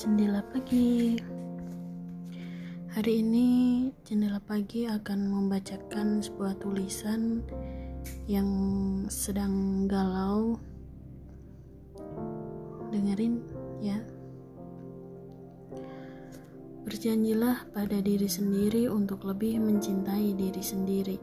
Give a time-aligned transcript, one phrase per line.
[0.00, 1.12] Jendela pagi.
[2.96, 3.48] Hari ini
[4.00, 7.44] jendela pagi akan membacakan sebuah tulisan
[8.24, 8.48] yang
[9.12, 10.56] sedang galau.
[12.88, 13.44] Dengerin
[13.84, 14.00] ya.
[16.88, 21.20] Berjanjilah pada diri sendiri untuk lebih mencintai diri sendiri.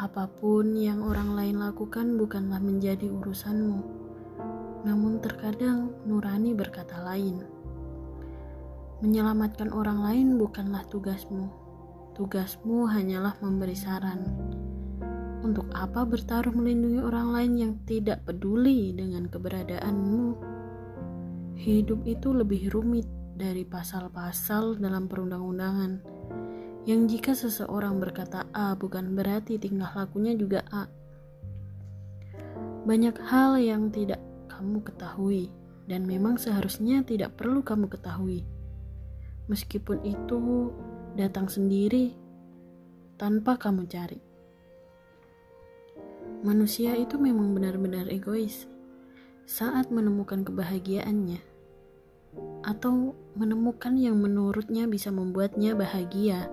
[0.00, 3.84] Apa pun yang orang lain lakukan bukanlah menjadi urusanmu.
[4.88, 7.51] Namun terkadang nurani berkata lain.
[9.02, 11.50] Menyelamatkan orang lain bukanlah tugasmu.
[12.14, 14.22] Tugasmu hanyalah memberi saran.
[15.42, 20.38] Untuk apa bertaruh melindungi orang lain yang tidak peduli dengan keberadaanmu?
[21.58, 25.98] Hidup itu lebih rumit dari pasal-pasal dalam perundang-undangan.
[26.86, 30.86] Yang jika seseorang berkata A bukan berarti tingkah lakunya juga A.
[32.86, 35.50] Banyak hal yang tidak kamu ketahui
[35.90, 38.46] dan memang seharusnya tidak perlu kamu ketahui
[39.46, 40.70] meskipun itu
[41.18, 42.14] datang sendiri
[43.18, 44.20] tanpa kamu cari.
[46.42, 48.66] Manusia itu memang benar-benar egois
[49.46, 51.38] saat menemukan kebahagiaannya,
[52.66, 56.50] atau menemukan yang menurutnya bisa membuatnya bahagia.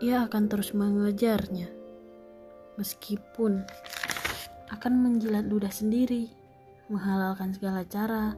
[0.00, 1.68] Ia akan terus mengejarnya,
[2.80, 3.60] meskipun
[4.72, 6.32] akan menjilat ludah sendiri,
[6.88, 8.32] menghalalkan segala cara,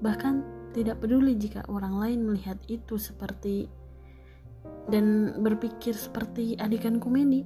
[0.00, 0.40] bahkan
[0.72, 3.68] tidak peduli jika orang lain melihat itu seperti
[4.88, 7.44] dan berpikir seperti adikan komedi.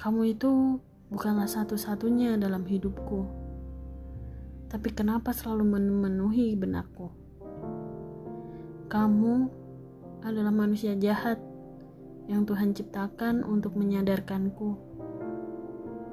[0.00, 0.80] Kamu itu
[1.12, 3.26] bukanlah satu-satunya dalam hidupku.
[4.70, 7.10] Tapi kenapa selalu memenuhi benakku?
[8.86, 9.34] Kamu
[10.22, 11.38] adalah manusia jahat
[12.30, 14.78] yang Tuhan ciptakan untuk menyadarkanku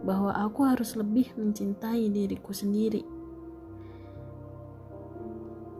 [0.01, 3.16] bahwa aku harus lebih mencintai diriku sendiri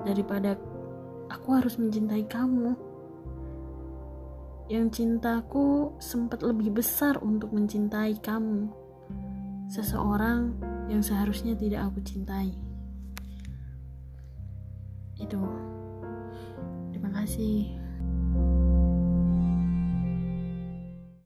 [0.04, 0.60] daripada
[1.32, 2.76] aku harus mencintai kamu.
[4.68, 8.68] Yang cintaku sempat lebih besar untuk mencintai kamu,
[9.72, 10.52] seseorang
[10.92, 12.52] yang seharusnya tidak aku cintai.
[15.16, 15.40] Itu,
[16.92, 17.87] terima kasih.